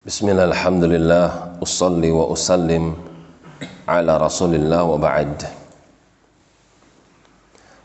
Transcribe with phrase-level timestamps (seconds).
[0.00, 2.96] Bismillah, alhamdulillah, usalli wa usallim
[3.84, 5.44] ala rasulillah wa ba'd.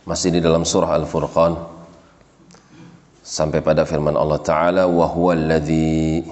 [0.08, 1.60] Masih di dalam surah Al-Furqan
[3.20, 6.24] Sampai pada firman Allah Ta'ala Wa huwa alladhi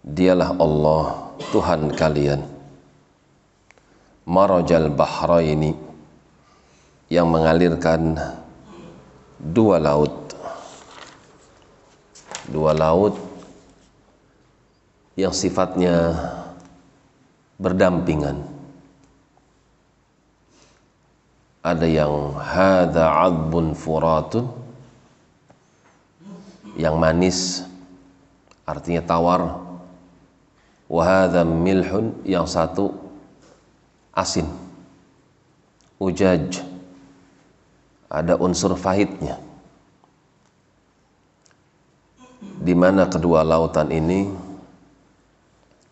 [0.00, 2.40] Dialah Allah Tuhan kalian.
[4.24, 5.76] Marajal bahraini
[7.12, 8.16] Yang mengalirkan
[9.36, 10.32] Dua laut.
[12.48, 13.27] Dua laut
[15.18, 16.14] yang sifatnya
[17.58, 18.38] berdampingan.
[21.58, 24.46] Ada yang hadza adbun furatun
[26.78, 27.66] yang manis
[28.62, 29.58] artinya tawar.
[30.86, 32.94] Wa hadza milhun yang satu
[34.14, 34.46] asin
[35.98, 36.62] ujaj.
[38.06, 39.42] Ada unsur pahitnya.
[42.38, 44.47] Di mana kedua lautan ini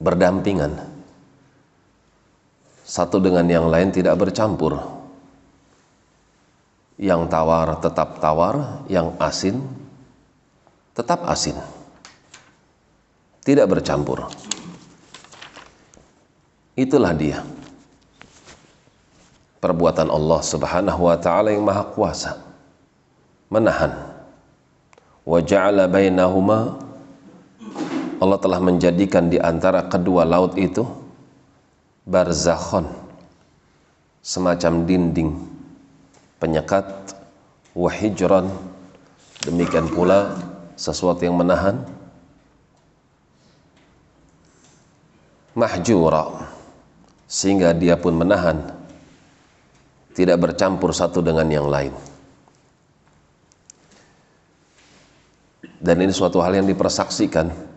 [0.07, 0.79] berdampingan.
[2.87, 4.79] Satu dengan yang lain tidak bercampur.
[6.95, 9.59] Yang tawar tetap tawar yang asin
[10.97, 11.59] tetap asin.
[13.43, 14.31] Tidak bercampur.
[16.73, 17.45] Itulah dia.
[19.61, 22.41] Perbuatan Allah Subhanahu wa taala yang maha kuasa.
[23.53, 23.93] Menahan.
[25.27, 26.86] Wa ja'ala bainahuma
[28.17, 30.89] Allah telah menjadikan di antara kedua laut itu
[32.09, 32.89] barzakhon
[34.25, 35.31] semacam dinding
[36.41, 37.13] penyekat
[37.77, 38.49] wahijran
[39.45, 40.33] demikian pula
[40.81, 41.77] sesuatu yang menahan.
[45.57, 46.53] Mahjura
[47.25, 48.77] sehingga dia pun menahan
[50.13, 51.97] tidak bercampur satu dengan yang lain.
[55.81, 57.76] Dan ini suatu hal yang dipersaksikan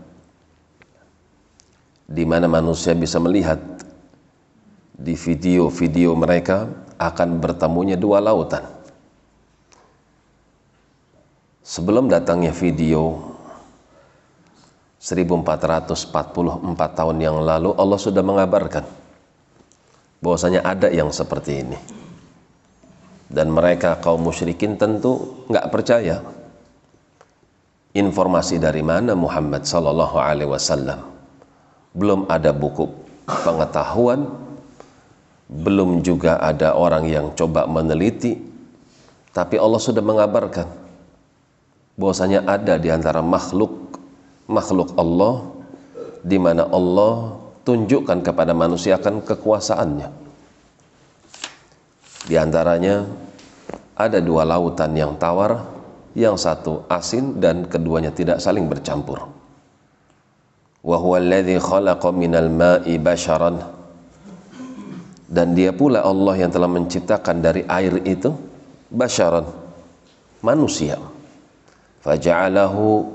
[2.10, 3.62] di mana manusia bisa melihat
[4.98, 6.66] di video-video mereka
[6.98, 8.66] akan bertemunya dua lautan.
[11.62, 13.30] Sebelum datangnya video
[14.98, 18.90] 1444 tahun yang lalu Allah sudah mengabarkan
[20.20, 21.78] bahwasanya ada yang seperti ini.
[23.30, 26.26] Dan mereka kaum musyrikin tentu nggak percaya
[27.94, 31.19] informasi dari mana Muhammad sallallahu alaihi wasallam
[31.94, 32.90] belum ada buku
[33.26, 34.30] pengetahuan,
[35.50, 38.38] belum juga ada orang yang coba meneliti,
[39.34, 40.70] tapi Allah sudah mengabarkan
[41.98, 43.98] bahwasanya ada di antara makhluk
[44.50, 45.46] makhluk Allah
[46.26, 50.10] di mana Allah tunjukkan kepada manusia akan kekuasaannya.
[52.30, 53.06] Di antaranya
[53.98, 55.66] ada dua lautan yang tawar,
[56.14, 59.39] yang satu asin dan keduanya tidak saling bercampur
[60.80, 62.96] wa huwa alladhi khalaqa minal ma'i
[65.30, 68.34] dan dia pula Allah yang telah menciptakan dari air itu
[68.90, 69.46] basharan
[70.42, 70.98] manusia.
[72.02, 73.06] Faja'alahu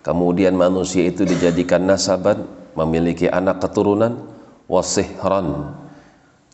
[0.00, 4.16] kemudian manusia itu dijadikan nasaban memiliki anak keturunan
[4.64, 5.76] wasihran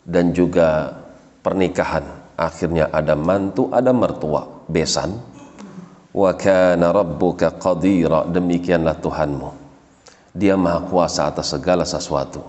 [0.03, 0.99] dan juga
[1.47, 2.03] pernikahan.
[2.35, 5.15] Akhirnya ada mantu ada mertua besan.
[6.11, 9.64] Wa kana rabbuka qadira demikianlah Tuhanmu
[10.35, 12.43] dia maha kuasa atas segala sesuatu.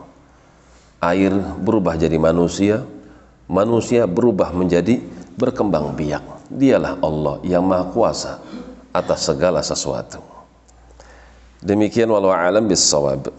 [0.97, 2.81] Air berubah jadi manusia,
[3.45, 4.97] manusia berubah menjadi
[5.37, 6.49] berkembang biak.
[6.49, 8.41] Dialah Allah yang maha kuasa
[8.89, 10.17] atas segala sesuatu.
[11.61, 13.29] Demikian walau alam bis sawab.